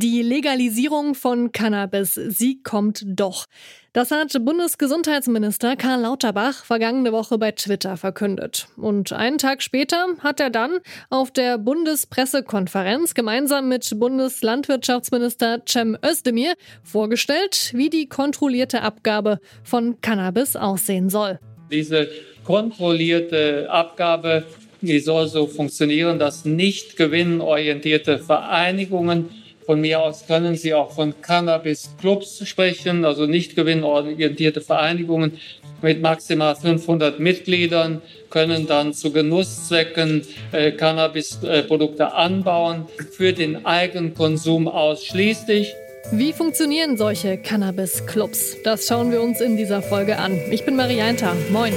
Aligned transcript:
Die 0.00 0.22
Legalisierung 0.22 1.16
von 1.16 1.50
Cannabis, 1.50 2.14
sie 2.14 2.62
kommt 2.62 3.02
doch. 3.04 3.46
Das 3.92 4.12
hat 4.12 4.32
Bundesgesundheitsminister 4.44 5.74
Karl 5.74 6.02
Lauterbach 6.02 6.64
vergangene 6.64 7.10
Woche 7.10 7.36
bei 7.36 7.50
Twitter 7.50 7.96
verkündet. 7.96 8.68
Und 8.76 9.12
einen 9.12 9.38
Tag 9.38 9.60
später 9.60 10.06
hat 10.20 10.38
er 10.38 10.50
dann 10.50 10.78
auf 11.10 11.32
der 11.32 11.58
Bundespressekonferenz 11.58 13.14
gemeinsam 13.14 13.68
mit 13.68 13.90
Bundeslandwirtschaftsminister 13.98 15.62
Cem 15.68 15.98
Özdemir 16.08 16.54
vorgestellt, 16.84 17.72
wie 17.74 17.90
die 17.90 18.08
kontrollierte 18.08 18.82
Abgabe 18.82 19.40
von 19.64 20.00
Cannabis 20.00 20.54
aussehen 20.54 21.10
soll. 21.10 21.40
Diese 21.72 22.08
kontrollierte 22.44 23.68
Abgabe, 23.68 24.44
die 24.80 25.00
soll 25.00 25.26
so 25.26 25.48
funktionieren, 25.48 26.20
dass 26.20 26.44
nicht 26.44 26.96
gewinnorientierte 26.96 28.20
Vereinigungen 28.20 29.30
von 29.68 29.82
mir 29.82 30.00
aus 30.00 30.26
können 30.26 30.56
Sie 30.56 30.72
auch 30.72 30.92
von 30.92 31.12
Cannabis-Clubs 31.20 32.48
sprechen, 32.48 33.04
also 33.04 33.26
nicht 33.26 33.54
gewinnorientierte 33.54 34.62
Vereinigungen 34.62 35.38
mit 35.82 36.00
maximal 36.00 36.56
500 36.56 37.20
Mitgliedern 37.20 38.00
können 38.30 38.66
dann 38.66 38.94
zu 38.94 39.12
Genusszwecken 39.12 40.22
äh, 40.52 40.72
Cannabis-Produkte 40.72 42.14
anbauen, 42.14 42.86
für 43.12 43.34
den 43.34 43.66
Eigenkonsum 43.66 44.68
ausschließlich. 44.68 45.74
Wie 46.12 46.32
funktionieren 46.32 46.96
solche 46.96 47.36
Cannabis-Clubs? 47.36 48.62
Das 48.64 48.86
schauen 48.86 49.12
wir 49.12 49.20
uns 49.20 49.42
in 49.42 49.58
dieser 49.58 49.82
Folge 49.82 50.18
an. 50.18 50.32
Ich 50.50 50.64
bin 50.64 50.76
Marianta. 50.76 51.34
Moin. 51.52 51.74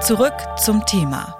Zurück 0.00 0.34
zum 0.64 0.86
Thema. 0.86 1.39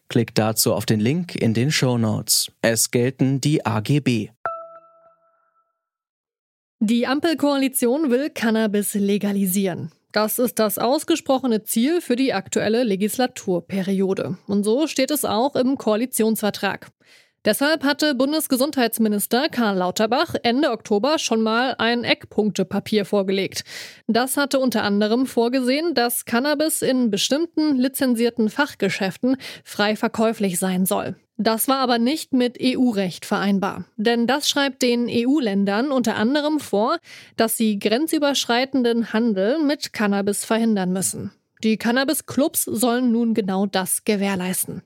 Klickt 0.11 0.37
dazu 0.37 0.73
auf 0.73 0.85
den 0.85 0.99
Link 0.99 1.35
in 1.35 1.53
den 1.53 1.71
Show 1.71 1.97
Notes. 1.97 2.51
Es 2.61 2.91
gelten 2.91 3.39
die 3.39 3.65
AGB. 3.65 4.27
Die 6.81 7.07
Ampelkoalition 7.07 8.11
will 8.11 8.29
Cannabis 8.29 8.93
legalisieren. 8.93 9.93
Das 10.11 10.37
ist 10.37 10.59
das 10.59 10.77
ausgesprochene 10.77 11.63
Ziel 11.63 12.01
für 12.01 12.17
die 12.17 12.33
aktuelle 12.33 12.83
Legislaturperiode. 12.83 14.37
Und 14.47 14.65
so 14.65 14.85
steht 14.87 15.11
es 15.11 15.23
auch 15.23 15.55
im 15.55 15.77
Koalitionsvertrag. 15.77 16.91
Deshalb 17.43 17.83
hatte 17.83 18.13
Bundesgesundheitsminister 18.13 19.49
Karl 19.49 19.77
Lauterbach 19.77 20.35
Ende 20.43 20.69
Oktober 20.69 21.17
schon 21.17 21.41
mal 21.41 21.73
ein 21.79 22.03
Eckpunktepapier 22.03 23.03
vorgelegt. 23.03 23.63
Das 24.05 24.37
hatte 24.37 24.59
unter 24.59 24.83
anderem 24.83 25.25
vorgesehen, 25.25 25.95
dass 25.95 26.25
Cannabis 26.25 26.83
in 26.83 27.09
bestimmten 27.09 27.77
lizenzierten 27.77 28.49
Fachgeschäften 28.49 29.37
frei 29.63 29.95
verkäuflich 29.95 30.59
sein 30.59 30.85
soll. 30.85 31.15
Das 31.35 31.67
war 31.67 31.77
aber 31.77 31.97
nicht 31.97 32.31
mit 32.31 32.59
EU-Recht 32.61 33.25
vereinbar. 33.25 33.85
Denn 33.97 34.27
das 34.27 34.47
schreibt 34.47 34.83
den 34.83 35.07
EU-Ländern 35.09 35.91
unter 35.91 36.17
anderem 36.17 36.59
vor, 36.59 36.99
dass 37.37 37.57
sie 37.57 37.79
grenzüberschreitenden 37.79 39.13
Handel 39.13 39.57
mit 39.63 39.93
Cannabis 39.93 40.45
verhindern 40.45 40.93
müssen. 40.93 41.31
Die 41.63 41.77
Cannabis-Clubs 41.77 42.65
sollen 42.65 43.11
nun 43.11 43.33
genau 43.33 43.65
das 43.65 44.03
gewährleisten. 44.03 44.83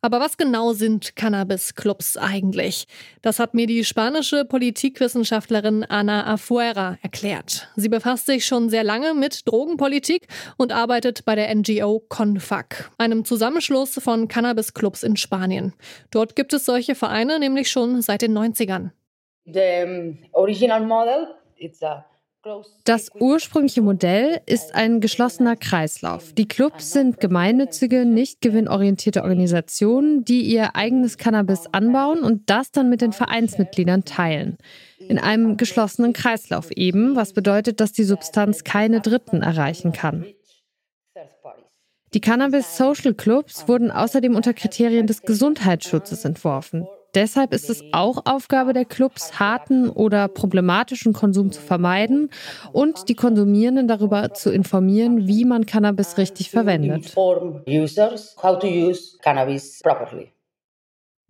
Aber 0.00 0.20
was 0.20 0.36
genau 0.36 0.72
sind 0.72 1.16
Cannabis-Clubs 1.16 2.16
eigentlich? 2.16 2.86
Das 3.22 3.38
hat 3.38 3.54
mir 3.54 3.66
die 3.66 3.84
spanische 3.84 4.44
Politikwissenschaftlerin 4.44 5.84
Ana 5.84 6.26
Afuera 6.26 6.98
erklärt. 7.02 7.68
Sie 7.76 7.88
befasst 7.88 8.26
sich 8.26 8.46
schon 8.46 8.68
sehr 8.70 8.84
lange 8.84 9.14
mit 9.14 9.48
Drogenpolitik 9.48 10.28
und 10.56 10.72
arbeitet 10.72 11.24
bei 11.24 11.34
der 11.34 11.54
NGO 11.54 12.00
CONFAC, 12.08 12.90
einem 12.98 13.24
Zusammenschluss 13.24 13.94
von 13.94 14.28
Cannabis-Clubs 14.28 15.02
in 15.02 15.16
Spanien. 15.16 15.72
Dort 16.10 16.36
gibt 16.36 16.52
es 16.52 16.64
solche 16.64 16.94
Vereine 16.94 17.38
nämlich 17.38 17.70
schon 17.70 18.02
seit 18.02 18.22
den 18.22 18.36
90ern. 18.36 18.90
The 19.44 20.16
original 20.32 20.84
model, 20.84 21.28
it's 21.56 21.82
a 21.82 22.04
das 22.84 23.10
ursprüngliche 23.18 23.82
Modell 23.82 24.40
ist 24.46 24.74
ein 24.74 25.00
geschlossener 25.00 25.56
Kreislauf. 25.56 26.32
Die 26.32 26.46
Clubs 26.46 26.92
sind 26.92 27.20
gemeinnützige, 27.20 28.04
nicht 28.04 28.40
gewinnorientierte 28.40 29.22
Organisationen, 29.22 30.24
die 30.24 30.42
ihr 30.42 30.76
eigenes 30.76 31.18
Cannabis 31.18 31.66
anbauen 31.72 32.20
und 32.20 32.48
das 32.48 32.70
dann 32.70 32.88
mit 32.88 33.00
den 33.00 33.12
Vereinsmitgliedern 33.12 34.04
teilen. 34.04 34.58
In 34.98 35.18
einem 35.18 35.56
geschlossenen 35.56 36.12
Kreislauf 36.12 36.70
eben, 36.70 37.16
was 37.16 37.32
bedeutet, 37.32 37.80
dass 37.80 37.92
die 37.92 38.04
Substanz 38.04 38.64
keine 38.64 39.00
Dritten 39.00 39.42
erreichen 39.42 39.92
kann. 39.92 40.26
Die 42.14 42.20
Cannabis 42.20 42.76
Social 42.76 43.14
Clubs 43.14 43.68
wurden 43.68 43.90
außerdem 43.90 44.34
unter 44.36 44.54
Kriterien 44.54 45.06
des 45.06 45.22
Gesundheitsschutzes 45.22 46.24
entworfen. 46.24 46.86
Deshalb 47.14 47.54
ist 47.54 47.70
es 47.70 47.82
auch 47.92 48.22
Aufgabe 48.26 48.72
der 48.72 48.84
Clubs, 48.84 49.38
harten 49.38 49.88
oder 49.88 50.28
problematischen 50.28 51.12
Konsum 51.12 51.52
zu 51.52 51.60
vermeiden 51.60 52.30
und 52.72 53.08
die 53.08 53.14
Konsumierenden 53.14 53.88
darüber 53.88 54.34
zu 54.34 54.50
informieren, 54.50 55.26
wie 55.26 55.44
man 55.44 55.66
Cannabis 55.66 56.18
richtig 56.18 56.50
verwendet. 56.50 57.14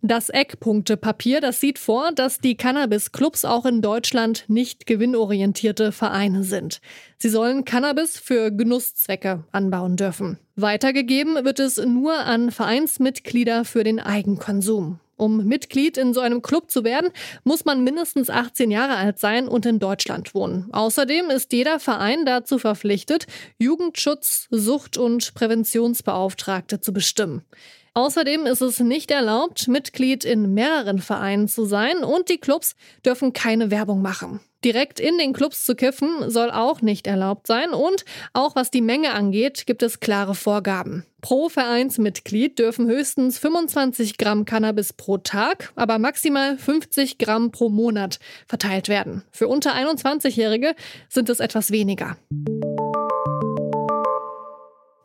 Das 0.03 0.29
Eckpunktepapier, 0.29 1.41
das 1.41 1.59
sieht 1.59 1.79
vor, 1.79 2.11
dass 2.13 2.37
die 2.37 2.55
Cannabis-Clubs 2.55 3.45
auch 3.45 3.65
in 3.65 3.81
Deutschland 3.81 4.45
nicht 4.47 4.85
gewinnorientierte 4.85 5.91
Vereine 5.91 6.43
sind. 6.43 6.81
Sie 7.17 7.29
sollen 7.29 7.65
Cannabis 7.65 8.19
für 8.19 8.51
Genusszwecke 8.51 9.43
anbauen 9.51 9.95
dürfen. 9.95 10.37
Weitergegeben 10.55 11.43
wird 11.43 11.59
es 11.59 11.77
nur 11.77 12.13
an 12.13 12.51
Vereinsmitglieder 12.51 13.65
für 13.65 13.83
den 13.83 13.99
Eigenkonsum. 13.99 14.99
Um 15.17 15.45
Mitglied 15.45 15.97
in 15.97 16.13
so 16.13 16.21
einem 16.21 16.41
Club 16.41 16.71
zu 16.71 16.83
werden, 16.83 17.09
muss 17.43 17.65
man 17.65 17.83
mindestens 17.83 18.29
18 18.29 18.71
Jahre 18.71 18.95
alt 18.95 19.19
sein 19.19 19.47
und 19.47 19.65
in 19.65 19.79
Deutschland 19.79 20.33
wohnen. 20.33 20.69
Außerdem 20.71 21.29
ist 21.31 21.51
jeder 21.51 21.79
Verein 21.79 22.25
dazu 22.25 22.59
verpflichtet, 22.59 23.25
Jugendschutz, 23.57 24.47
Sucht- 24.51 24.97
und 24.97 25.33
Präventionsbeauftragte 25.33 26.79
zu 26.79 26.93
bestimmen. 26.93 27.41
Außerdem 27.97 28.45
ist 28.45 28.61
es 28.61 28.79
nicht 28.79 29.09
erlaubt, 29.09 29.67
Mitglied 29.67 30.23
in 30.23 30.53
mehreren 30.53 30.99
Vereinen 30.99 31.47
zu 31.47 31.65
sein 31.65 32.03
und 32.03 32.29
die 32.29 32.37
Clubs 32.37 32.75
dürfen 33.03 33.33
keine 33.33 33.71
Werbung 33.71 34.03
machen. 34.03 34.39
Direkt 34.63 34.99
in 34.99 35.17
den 35.17 35.33
Clubs 35.33 35.65
zu 35.65 35.73
kiffen 35.73 36.29
soll 36.29 36.51
auch 36.51 36.83
nicht 36.83 37.07
erlaubt 37.07 37.47
sein 37.47 37.71
und 37.71 38.05
auch 38.33 38.55
was 38.55 38.69
die 38.69 38.83
Menge 38.83 39.15
angeht, 39.15 39.65
gibt 39.65 39.81
es 39.81 39.99
klare 39.99 40.35
Vorgaben. 40.35 41.07
Pro 41.21 41.49
Vereinsmitglied 41.49 42.59
dürfen 42.59 42.87
höchstens 42.87 43.39
25 43.39 44.19
Gramm 44.19 44.45
Cannabis 44.45 44.93
pro 44.93 45.17
Tag, 45.17 45.73
aber 45.75 45.97
maximal 45.97 46.55
50 46.55 47.17
Gramm 47.17 47.49
pro 47.49 47.69
Monat 47.69 48.19
verteilt 48.47 48.89
werden. 48.89 49.23
Für 49.31 49.47
unter 49.47 49.73
21-Jährige 49.73 50.75
sind 51.09 51.31
es 51.31 51.39
etwas 51.39 51.71
weniger. 51.71 52.15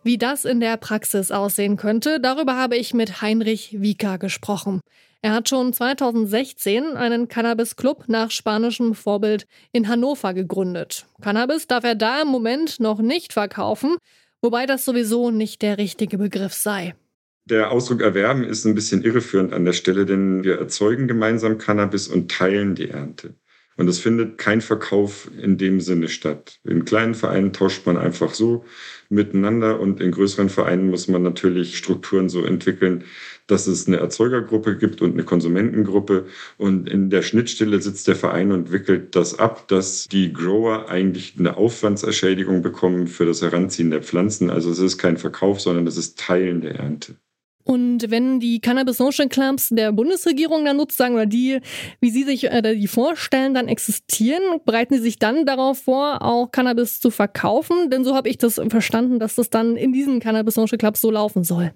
Wie 0.05 0.19
das 0.19 0.45
in 0.45 0.59
der 0.59 0.77
Praxis 0.79 1.31
aussehen 1.31 1.77
könnte, 1.77 2.19
darüber 2.21 2.57
habe 2.57 2.77
ich 2.77 2.93
mit 2.93 3.23
Heinrich 3.23 3.81
Wieker 3.81 4.19
gesprochen. 4.19 4.81
Er 5.25 5.33
hat 5.33 5.49
schon 5.49 5.73
2016 5.73 6.97
einen 6.97 7.29
Cannabis-Club 7.29 8.05
nach 8.09 8.33
spanischem 8.33 8.95
Vorbild 8.95 9.47
in 9.71 9.87
Hannover 9.87 10.35
gegründet. 10.35 11.07
Cannabis 11.21 11.69
darf 11.69 11.85
er 11.85 11.95
da 11.95 12.23
im 12.23 12.29
Moment 12.29 12.81
noch 12.81 12.99
nicht 12.99 13.33
verkaufen, 13.33 13.97
wobei 14.41 14.67
das 14.67 14.85
sowieso 14.85 15.31
nicht 15.31 15.63
der 15.63 15.79
richtige 15.79 16.19
Begriff 16.19 16.53
sei. 16.53 16.97
Der 17.45 17.71
Ausdruck 17.71 18.01
erwerben 18.03 18.43
ist 18.43 18.65
ein 18.65 18.75
bisschen 18.75 19.05
irreführend 19.05 19.53
an 19.53 19.65
der 19.65 19.73
Stelle, 19.73 20.05
denn 20.05 20.43
wir 20.43 20.59
erzeugen 20.59 21.07
gemeinsam 21.07 21.59
Cannabis 21.59 22.09
und 22.09 22.29
teilen 22.29 22.75
die 22.75 22.89
Ernte. 22.89 23.35
Und 23.77 23.89
es 23.89 23.99
findet 23.99 24.39
kein 24.39 24.61
Verkauf 24.61 25.31
in 25.41 25.57
dem 25.57 25.81
Sinne 25.81 26.09
statt. 26.09 26.61
In 26.65 26.85
kleinen 26.85 27.15
Vereinen 27.15 27.53
tauscht 27.53 27.87
man 27.87 27.97
einfach 27.97 28.35
so 28.35 28.65
miteinander 29.09 29.81
und 29.81 30.01
in 30.01 30.11
größeren 30.11 30.49
Vereinen 30.49 30.91
muss 30.91 31.09
man 31.09 31.23
natürlich 31.23 31.77
Strukturen 31.77 32.29
so 32.29 32.45
entwickeln, 32.45 33.05
dass 33.47 33.67
es 33.67 33.87
eine 33.87 33.97
Erzeugergruppe 33.99 34.77
gibt 34.77 35.03
und 35.03 35.13
eine 35.13 35.25
Konsumentengruppe. 35.25 36.27
Und 36.59 36.89
in 36.89 37.11
der 37.11 37.23
Schnittstelle 37.23 37.81
sitzt 37.81 38.09
der 38.09 38.17
Verein 38.17 38.53
und 38.53 38.73
wickelt 38.73 39.17
das 39.17 39.39
ab, 39.39 39.69
dass 39.69 40.07
die 40.07 40.33
Grower 40.33 40.89
eigentlich 40.89 41.35
eine 41.39 41.57
Aufwandserschädigung 41.57 42.63
bekommen 42.63 43.07
für 43.07 43.27
das 43.27 43.43
Heranziehen 43.43 43.91
der 43.91 44.03
Pflanzen. 44.03 44.51
Also 44.51 44.71
es 44.71 44.79
ist 44.79 44.99
kein 44.99 45.17
Verkauf, 45.17 45.61
sondern 45.61 45.87
es 45.87 45.97
ist 45.97 46.19
Teilen 46.19 46.61
der 46.61 46.77
Ernte. 46.77 47.17
Und 47.65 48.11
wenn 48.11 48.41
die 48.41 48.61
Cannabis 48.61 48.97
Social 48.97 49.29
Clubs 49.29 49.69
der 49.71 49.93
Bundesregierung 49.93 50.65
dann 50.65 50.79
sozusagen 50.79 51.15
oder 51.15 51.27
die, 51.27 51.61
wie 52.01 52.11
Sie 52.11 52.25
sich 52.25 52.45
äh, 52.45 52.77
die 52.77 52.89
vorstellen, 52.89 53.55
dann 53.55 53.69
existieren, 53.69 54.43
bereiten 54.65 54.95
Sie 54.95 55.03
sich 55.03 55.19
dann 55.19 55.47
darauf 55.47 55.83
vor, 55.83 56.23
auch 56.23 56.51
Cannabis 56.51 57.01
zu 57.01 57.11
verkaufen? 57.11 57.91
Denn 57.91 58.05
so 58.05 58.15
habe 58.15 58.29
ich 58.29 58.39
das 58.39 58.61
verstanden, 58.69 59.19
dass 59.19 59.37
das 59.37 59.51
dann 59.51 59.77
in 59.77 59.93
diesen 59.93 60.21
Cannabis 60.21 60.55
Social 60.55 60.79
Clubs 60.79 61.01
so 61.01 61.11
laufen 61.11 61.45
soll. 61.45 61.73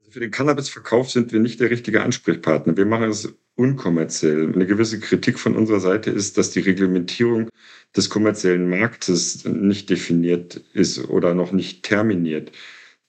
Also 0.00 0.10
für 0.10 0.20
den 0.20 0.30
Cannabisverkauf 0.30 1.10
sind 1.10 1.32
wir 1.32 1.40
nicht 1.40 1.60
der 1.60 1.70
richtige 1.70 2.02
Ansprechpartner. 2.02 2.76
Wir 2.76 2.86
machen 2.86 3.10
es 3.10 3.34
unkommerziell. 3.56 4.52
Eine 4.52 4.66
gewisse 4.66 5.00
Kritik 5.00 5.38
von 5.38 5.56
unserer 5.56 5.80
Seite 5.80 6.10
ist, 6.10 6.38
dass 6.38 6.52
die 6.52 6.60
Reglementierung 6.60 7.48
des 7.96 8.08
kommerziellen 8.08 8.70
Marktes 8.70 9.44
nicht 9.44 9.90
definiert 9.90 10.62
ist 10.72 11.08
oder 11.08 11.34
noch 11.34 11.52
nicht 11.52 11.82
terminiert. 11.82 12.52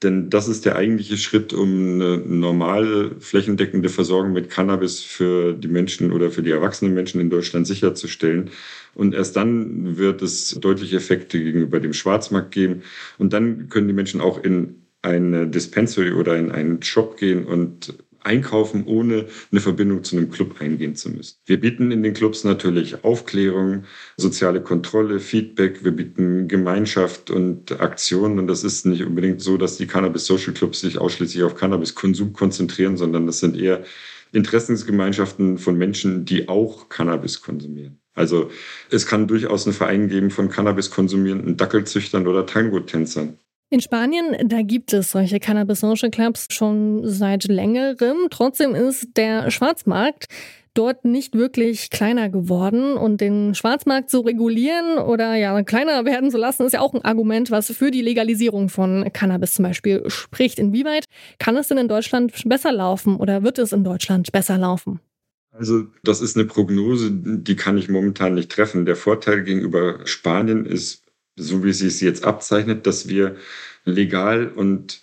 Denn 0.01 0.30
das 0.30 0.48
ist 0.48 0.66
der 0.66 0.78
eigentliche 0.78 1.18
Schritt, 1.18 1.51
um 1.51 1.96
eine 1.96 2.18
normale 2.18 3.19
flächendeckende 3.19 3.90
Versorgung 3.90 4.31
mit 4.31 4.50
Cannabis 4.50 5.01
für 5.01 5.54
die 5.54 5.68
Menschen 5.68 6.13
oder 6.13 6.31
für 6.31 6.42
die 6.42 6.51
erwachsenen 6.51 6.94
Menschen 6.94 7.19
in 7.19 7.30
Deutschland 7.30 7.68
sicherzustellen. 7.68 8.50
Und 8.96 9.13
erst 9.13 9.36
dann 9.36 9.98
wird 9.98 10.22
es 10.22 10.57
deutliche 10.62 10.98
Effekte 10.98 11.44
gegenüber 11.44 11.81
dem 11.81 11.94
Schwarzmarkt 11.94 12.51
geben. 12.51 12.84
Und 13.18 13.34
dann 13.34 13.68
können 13.68 13.90
die 13.90 13.94
Menschen 13.94 14.22
auch 14.22 14.42
in 14.42 14.84
eine 15.01 15.48
Dispensary 15.48 16.13
oder 16.13 16.38
in 16.38 16.52
einen 16.52 16.81
Shop 16.81 17.18
gehen 17.18 17.45
und 17.45 17.94
einkaufen, 18.24 18.86
ohne 18.86 19.25
eine 19.51 19.62
Verbindung 19.62 20.04
zu 20.04 20.18
einem 20.18 20.30
Club 20.30 20.56
eingehen 20.60 20.95
zu 20.95 21.10
müssen. 21.10 21.38
Wir 21.45 21.60
bieten 21.60 21.92
in 21.92 22.04
den 22.04 22.13
Clubs 22.13 22.44
natürlich 22.44 23.04
Aufklärung, 23.04 23.86
soziale 24.18 24.62
Kontrolle, 24.62 25.19
Feedback, 25.19 25.83
wir 25.83 25.92
bieten 25.92 26.48
Gemeinschaft 26.48 27.30
und 27.30 27.80
Aktionen. 27.80 28.39
Und 28.39 28.48
das 28.48 28.63
ist 28.63 28.86
nicht 28.86 29.04
unbedingt 29.04 29.42
so, 29.42 29.57
dass 29.57 29.77
die 29.77 29.88
Cannabis 29.88 30.25
Social 30.25 30.54
Clubs 30.54 30.81
sich 30.81 30.98
ausschließlich 30.98 31.44
auf 31.44 31.56
Cannabiskonsum 31.56 32.33
konzentrieren, 32.33 32.98
sondern 32.98 33.25
das 33.25 33.39
sind 33.39 33.57
eher 33.57 33.83
Interessensgemeinschaften 34.31 35.57
von 35.57 35.77
Menschen, 35.77 36.25
die 36.25 36.48
auch 36.48 36.89
Cannabis 36.89 37.42
konsumieren. 37.42 38.00
Also 38.13 38.51
es 38.92 39.06
kann 39.06 39.27
durchaus 39.27 39.66
einen 39.66 39.74
Verein 39.74 40.10
geben 40.10 40.30
von 40.30 40.50
Cannabis 40.50 40.92
konsumierenden 40.92 41.57
Dackelzüchtern 41.57 42.27
oder 42.27 42.45
Tango-Tänzern. 42.45 43.39
In 43.71 43.81
Spanien, 43.81 44.36
da 44.50 44.63
gibt 44.63 44.94
es 44.94 45.12
solche 45.12 45.39
Cannabis 45.39 45.81
Social 45.81 46.10
Clubs 46.10 46.48
schon 46.50 47.01
seit 47.07 47.44
längerem. 47.44 48.18
Trotzdem 48.31 48.74
ist 48.74 49.10
der 49.16 49.51
Schwarzmarkt 49.51 50.25
dort 50.74 51.06
nicht 51.06 51.36
wirklich 51.36 51.92
kleiner 51.92 52.30
geworden 52.30 52.95
und 52.95 53.21
den 53.21 53.54
Schwarzmarkt 53.54 54.10
zu 54.10 54.21
regulieren 54.21 54.98
oder 54.98 55.36
ja 55.36 55.62
kleiner 55.63 56.06
werden 56.06 56.31
zu 56.31 56.38
lassen, 56.38 56.66
ist 56.66 56.74
ja 56.74 56.80
auch 56.80 56.94
ein 56.94 57.04
Argument, 57.04 57.51
was 57.51 57.71
für 57.71 57.92
die 57.92 58.01
Legalisierung 58.01 58.69
von 58.69 59.07
Cannabis 59.13 59.54
zum 59.54 59.63
Beispiel 59.63 60.04
spricht. 60.10 60.57
Inwieweit 60.57 61.06
kann 61.38 61.57
es 61.57 61.68
denn 61.68 61.77
in 61.77 61.88
Deutschland 61.88 62.33
besser 62.45 62.71
laufen 62.71 63.18
oder 63.18 63.44
wird 63.44 63.60
es 63.60 63.71
in 63.71 63.83
Deutschland 63.83 64.31
besser 64.31 64.57
laufen? 64.57 65.00
Also 65.51 65.88
das 66.04 66.21
ist 66.21 66.38
eine 66.38 66.45
Prognose, 66.45 67.12
die 67.12 67.56
kann 67.56 67.77
ich 67.77 67.89
momentan 67.89 68.36
nicht 68.36 68.51
treffen. 68.51 68.86
Der 68.86 68.95
Vorteil 68.95 69.44
gegenüber 69.44 70.00
Spanien 70.06 70.66
ist 70.66 71.04
so 71.39 71.63
wie 71.63 71.69
es 71.69 71.80
sich 71.80 72.01
jetzt 72.01 72.24
abzeichnet, 72.24 72.86
dass 72.86 73.07
wir 73.07 73.36
legal 73.86 74.47
und 74.47 75.01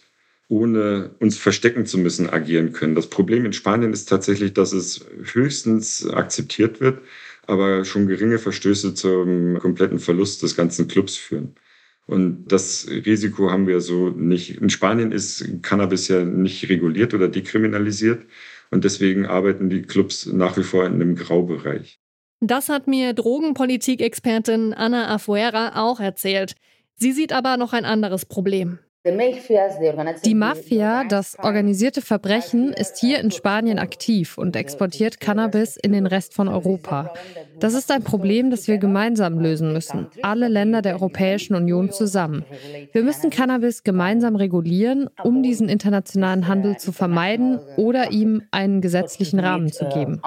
ohne 0.48 1.10
uns 1.18 1.38
verstecken 1.38 1.86
zu 1.86 1.98
müssen 1.98 2.30
agieren 2.30 2.72
können. 2.72 2.94
Das 2.94 3.08
Problem 3.08 3.44
in 3.44 3.52
Spanien 3.52 3.92
ist 3.92 4.08
tatsächlich, 4.08 4.52
dass 4.52 4.72
es 4.72 5.04
höchstens 5.24 6.08
akzeptiert 6.08 6.80
wird, 6.80 7.00
aber 7.46 7.84
schon 7.84 8.06
geringe 8.06 8.38
Verstöße 8.38 8.94
zum 8.94 9.58
kompletten 9.58 9.98
Verlust 9.98 10.42
des 10.42 10.56
ganzen 10.56 10.88
Clubs 10.88 11.16
führen. 11.16 11.56
Und 12.06 12.46
das 12.46 12.86
Risiko 12.88 13.50
haben 13.50 13.66
wir 13.66 13.80
so 13.80 14.10
nicht. 14.10 14.60
In 14.60 14.70
Spanien 14.70 15.10
ist 15.10 15.62
Cannabis 15.62 16.06
ja 16.08 16.24
nicht 16.24 16.68
reguliert 16.68 17.14
oder 17.14 17.28
dekriminalisiert. 17.28 18.24
Und 18.70 18.84
deswegen 18.84 19.26
arbeiten 19.26 19.70
die 19.70 19.82
Clubs 19.82 20.26
nach 20.26 20.56
wie 20.56 20.62
vor 20.62 20.86
in 20.86 20.94
einem 20.94 21.16
Graubereich. 21.16 22.00
Das 22.40 22.68
hat 22.68 22.86
mir 22.86 23.14
Drogenpolitik-Expertin 23.14 24.74
Anna 24.74 25.14
Afuera 25.14 25.82
auch 25.82 26.00
erzählt. 26.00 26.54
Sie 26.94 27.12
sieht 27.12 27.32
aber 27.32 27.56
noch 27.56 27.72
ein 27.72 27.84
anderes 27.84 28.26
Problem. 28.26 28.78
Die 30.24 30.34
Mafia, 30.34 31.04
das 31.04 31.38
organisierte 31.38 32.02
Verbrechen, 32.02 32.72
ist 32.72 32.98
hier 32.98 33.20
in 33.20 33.30
Spanien 33.30 33.78
aktiv 33.78 34.36
und 34.36 34.56
exportiert 34.56 35.20
Cannabis 35.20 35.76
in 35.76 35.92
den 35.92 36.06
Rest 36.06 36.34
von 36.34 36.48
Europa. 36.48 37.14
Das 37.60 37.74
ist 37.74 37.92
ein 37.92 38.02
Problem, 38.02 38.50
das 38.50 38.66
wir 38.66 38.78
gemeinsam 38.78 39.38
lösen 39.38 39.72
müssen, 39.72 40.08
alle 40.22 40.48
Länder 40.48 40.82
der 40.82 40.94
Europäischen 40.94 41.54
Union 41.54 41.92
zusammen. 41.92 42.44
Wir 42.92 43.04
müssen 43.04 43.30
Cannabis 43.30 43.84
gemeinsam 43.84 44.34
regulieren, 44.34 45.08
um 45.22 45.44
diesen 45.44 45.68
internationalen 45.68 46.48
Handel 46.48 46.76
zu 46.76 46.90
vermeiden 46.90 47.60
oder 47.76 48.10
ihm 48.10 48.42
einen 48.50 48.80
gesetzlichen 48.80 49.38
Rahmen 49.38 49.70
zu 49.70 49.88
geben. 49.88 50.20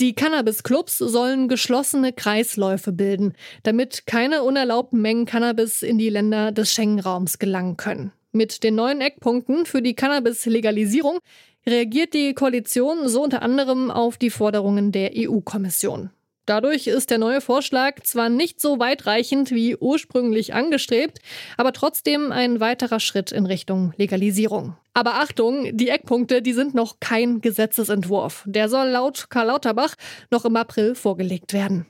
Die 0.00 0.14
Cannabis-Clubs 0.14 0.98
sollen 0.98 1.46
geschlossene 1.46 2.12
Kreisläufe 2.12 2.90
bilden, 2.90 3.34
damit 3.62 4.06
keine 4.06 4.42
unerlaubten 4.42 5.00
Mengen 5.00 5.24
Cannabis 5.24 5.82
in 5.82 5.98
die 5.98 6.08
Länder 6.08 6.50
des 6.50 6.72
Schengen-Raums 6.72 7.38
gelangen 7.38 7.76
können. 7.76 8.10
Mit 8.32 8.64
den 8.64 8.74
neuen 8.74 9.00
Eckpunkten 9.00 9.66
für 9.66 9.82
die 9.82 9.94
Cannabis-Legalisierung 9.94 11.20
reagiert 11.64 12.12
die 12.12 12.34
Koalition 12.34 13.08
so 13.08 13.22
unter 13.22 13.42
anderem 13.42 13.92
auf 13.92 14.16
die 14.16 14.30
Forderungen 14.30 14.90
der 14.90 15.12
EU-Kommission. 15.14 16.10
Dadurch 16.46 16.86
ist 16.86 17.10
der 17.10 17.18
neue 17.18 17.40
Vorschlag 17.40 18.00
zwar 18.02 18.28
nicht 18.28 18.60
so 18.60 18.78
weitreichend 18.78 19.50
wie 19.50 19.76
ursprünglich 19.76 20.52
angestrebt, 20.52 21.20
aber 21.56 21.72
trotzdem 21.72 22.32
ein 22.32 22.60
weiterer 22.60 23.00
Schritt 23.00 23.32
in 23.32 23.46
Richtung 23.46 23.94
Legalisierung. 23.96 24.76
Aber 24.92 25.14
Achtung, 25.14 25.76
die 25.76 25.88
Eckpunkte, 25.88 26.42
die 26.42 26.52
sind 26.52 26.74
noch 26.74 27.00
kein 27.00 27.40
Gesetzesentwurf. 27.40 28.44
Der 28.46 28.68
soll 28.68 28.88
laut 28.88 29.26
Karl 29.30 29.46
Lauterbach 29.46 29.94
noch 30.30 30.44
im 30.44 30.56
April 30.56 30.94
vorgelegt 30.94 31.52
werden. 31.52 31.86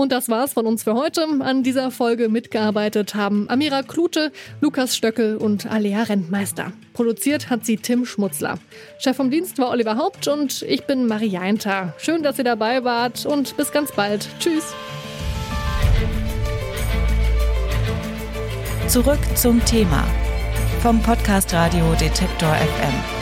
Und 0.00 0.12
das 0.12 0.30
war's 0.30 0.54
von 0.54 0.66
uns 0.66 0.84
für 0.84 0.94
heute. 0.94 1.26
An 1.40 1.62
dieser 1.62 1.90
Folge 1.90 2.30
mitgearbeitet 2.30 3.14
haben 3.14 3.50
Amira 3.50 3.82
Klute, 3.82 4.32
Lukas 4.62 4.96
Stöckel 4.96 5.36
und 5.36 5.70
Alea 5.70 6.04
Rentmeister. 6.04 6.72
Produziert 6.94 7.50
hat 7.50 7.66
sie 7.66 7.76
Tim 7.76 8.06
Schmutzler. 8.06 8.58
Chef 8.98 9.14
vom 9.14 9.30
Dienst 9.30 9.58
war 9.58 9.68
Oliver 9.68 9.98
Haupt 9.98 10.26
und 10.26 10.62
ich 10.62 10.86
bin 10.86 11.06
Marie 11.06 11.26
Jainter. 11.26 11.92
Schön, 11.98 12.22
dass 12.22 12.38
ihr 12.38 12.44
dabei 12.44 12.82
wart 12.82 13.26
und 13.26 13.54
bis 13.58 13.72
ganz 13.72 13.92
bald. 13.92 14.26
Tschüss. 14.38 14.72
Zurück 18.88 19.20
zum 19.34 19.62
Thema 19.66 20.06
vom 20.80 21.02
Podcast 21.02 21.52
Radio 21.52 21.92
Detektor 22.00 22.54
FM. 22.54 23.19